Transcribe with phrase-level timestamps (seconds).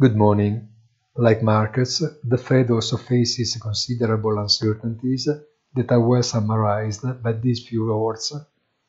[0.00, 0.68] Good morning.
[1.16, 5.28] Like markets, the Fed also faces considerable uncertainties
[5.74, 8.32] that are well summarized by these few words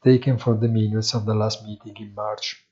[0.04, 2.64] taken from the minutes of the last meeting in March.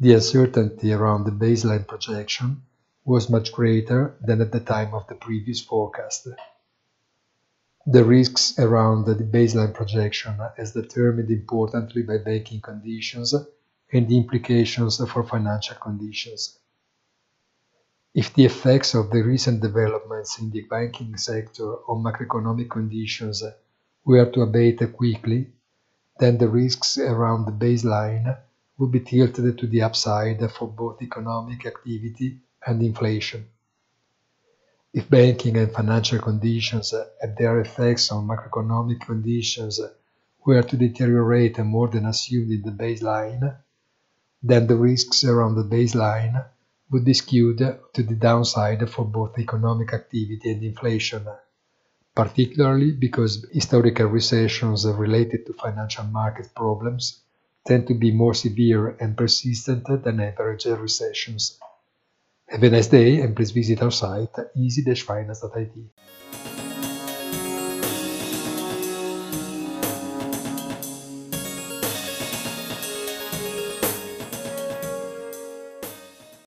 [0.00, 2.62] The uncertainty around the baseline projection
[3.04, 6.28] was much greater than at the time of the previous forecast.
[7.84, 13.34] The risks around the baseline projection as determined importantly by banking conditions
[13.92, 16.58] and the implications for financial conditions.
[18.14, 23.42] If the effects of the recent developments in the banking sector on macroeconomic conditions
[24.04, 25.50] were to abate quickly,
[26.18, 28.36] then the risks around the baseline
[28.76, 33.46] would be tilted to the upside for both economic activity and inflation.
[34.92, 36.92] If banking and financial conditions
[37.22, 39.80] and their effects on macroeconomic conditions
[40.44, 43.56] were to deteriorate more than assumed in the baseline,
[44.42, 46.44] then the risks around the baseline
[46.92, 51.26] would be skewed to the downside for both economic activity and inflation,
[52.14, 57.22] particularly because historical recessions related to financial market problems
[57.66, 61.58] tend to be more severe and persistent than average recessions.
[62.48, 66.21] Have a nice day and please visit our site easy-finance.it.